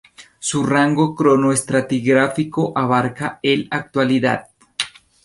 Su 0.39 0.63
rango 0.65 1.13
cronoestratigráfico 1.15 2.73
abarca 2.75 3.39
el 3.43 3.67
Actualidad. 3.69 4.47